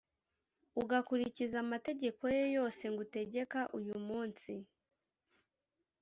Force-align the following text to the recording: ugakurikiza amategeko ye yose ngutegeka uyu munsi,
ugakurikiza 0.81 1.55
amategeko 1.65 2.23
ye 2.35 2.45
yose 2.57 2.83
ngutegeka 2.93 3.59
uyu 3.77 3.95
munsi, 4.07 4.51